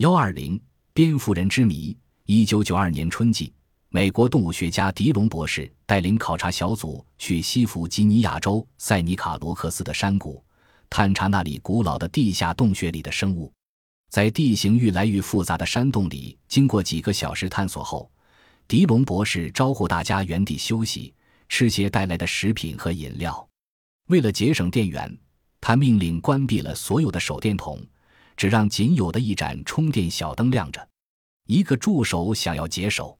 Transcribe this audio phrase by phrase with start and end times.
[0.00, 0.58] 幺二零
[0.94, 1.94] 蝙蝠人之谜。
[2.24, 3.52] 一九九二年春季，
[3.90, 10.42] 美国动物学家迪隆博士带领考察小组去西弗吉尼亚州塞尼卡罗克斯的山谷，
[10.88, 13.52] 探查那里古老的地下洞穴里的生物。
[14.08, 18.10] 在地形愈来愈复杂的山洞里，经过几个小时探索后，
[18.66, 21.12] 迪隆博士招呼大家原地休息，
[21.46, 23.46] 吃些带来的食品和饮料。
[24.06, 25.14] 为了节省电源，
[25.60, 27.78] 他命令关闭了所有的手电筒，
[28.40, 30.88] 只让仅有的一盏充电小灯亮着。
[31.46, 33.18] 一个助手想要解手，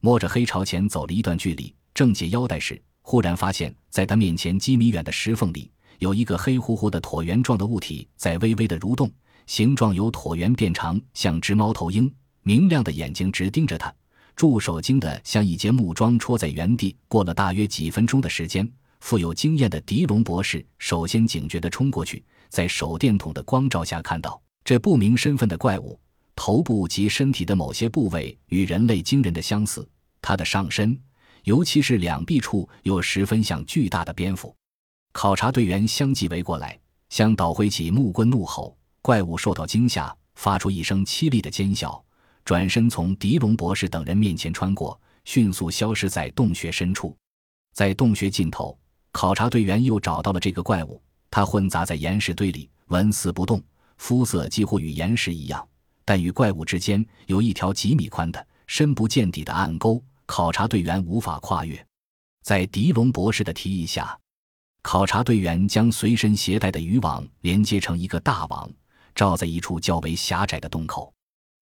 [0.00, 9.08] 摸着黑朝前走了一段距离，正解腰带时，忽然发现，在他面前几米远的石缝里，有一个黑乎乎的椭圆状的物体在微微的蠕动，
[9.46, 12.12] 形状由椭圆变长，像只猫头鹰，
[12.42, 13.94] 明亮的眼睛直盯着他。
[14.34, 16.96] 助手惊得像一截木桩戳在原地。
[17.06, 25.96] 过了大约几分钟的时间，富有经验的狄龙博士首先警觉地冲过去，在手电筒的光照下看到这不明身份的怪物。
[26.34, 29.88] 头部及身体的某些部位与人类惊人的相似，
[30.20, 31.00] 它的上身，
[31.44, 34.52] 尤其是两臂处，又十分像巨大的蝙蝠。
[35.12, 36.76] 考察队员相继围过来，
[37.10, 38.76] 向捣挥起木棍怒吼。
[39.02, 42.02] 怪物受到惊吓，发出一声凄厉的尖啸，
[42.44, 47.16] 转身从迪隆博士等人面前穿过，迅速消失在洞穴深处。
[47.72, 48.76] 在洞穴尽头，
[49.12, 53.62] 考察队员又找到了这个怪物，它混杂在岩石堆里，纹丝不动，
[53.96, 55.66] 肤色几乎与岩石一样。
[56.04, 61.84] 但与怪物之间有一条几米宽的、深不见底的暗沟，考察队员无法跨越。
[62.44, 64.16] 在迪隆博士的提议下，
[64.82, 68.70] 考察队员将随身携带的渔网连接成一个大网，
[69.16, 71.12] 罩在一处较为狭窄的洞口。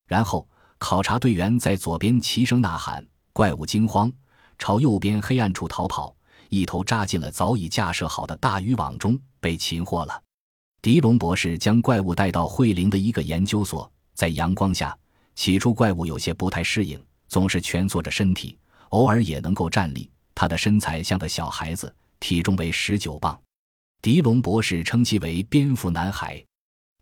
[0.07, 4.13] 然后，考察队员在左边齐声呐喊，怪物惊慌，
[4.59, 6.15] 朝右边黑暗处逃跑，
[6.51, 10.24] 一头扎进了早已架设好的大渔网中，被擒获了。
[10.85, 13.91] 迪隆博士将怪物带到惠灵的一个研究所。
[14.13, 14.95] 在阳光下，
[15.35, 18.59] 起初怪物有些不太适应，总是蜷缩着身体，
[18.91, 20.11] 偶尔也能够站立。
[20.35, 23.41] 他的身材像个小孩子，体重为十九磅。
[24.03, 26.45] 迪隆博士称其为“蝙蝠男孩”。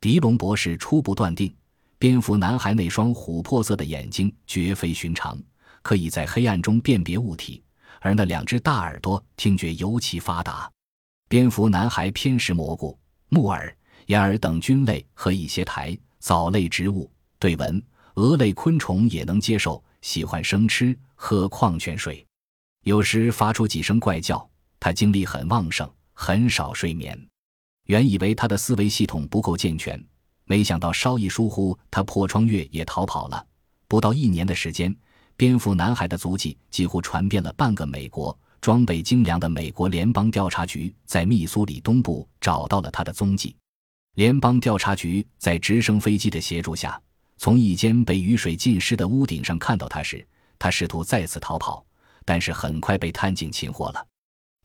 [0.00, 1.52] 迪隆博士初步断定，
[1.98, 5.36] 蝙蝠男孩那双琥珀色的眼睛绝非寻常，
[5.82, 7.60] 可以在黑暗中辨别物体；
[8.00, 10.70] 而那两只大耳朵听觉尤其发达。
[11.28, 12.96] 蝙蝠男孩偏食蘑菇、
[13.28, 13.74] 木耳、
[14.06, 15.96] 岩耳等菌类和一些苔。
[16.18, 17.82] 藻类植物对蚊、
[18.14, 22.24] 蛾类昆虫也能接受，喜欢生吃，喝矿泉水，
[22.84, 24.48] 有时发出几声怪叫。
[24.78, 27.20] 他精力很旺盛，很少睡眠。
[27.86, 30.00] 原以为他的思维系统不够健全，
[30.44, 33.44] 没想到稍一疏忽，他破窗越也逃跑了。
[33.88, 34.94] 不到一年的时间，
[35.36, 38.38] 蝙蝠男孩的足迹几乎传遍了半个美国。
[38.60, 43.56] 装备精良的美国联邦调查局在密苏里东部找到了他的踪迹。
[44.14, 47.00] 联邦调查局在直升飞机的协助下，
[47.38, 50.26] 从一间被雨水浸湿的屋顶上看到他时，
[50.58, 51.82] 他试图再次逃跑，
[52.26, 54.06] 但是很快被探警擒获了。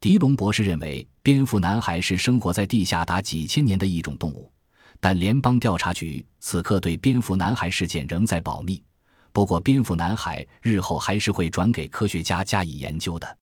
[0.02, 4.52] 迪隆博士认为，蝙蝠男孩是生活在地下达几千年的一种动物，
[5.00, 8.84] 但联邦调查局此刻对蝙蝠男孩事件仍在保密。
[9.31, 13.38] 不过，蝙蝠男孩日后还是会转给科学家加以研究的。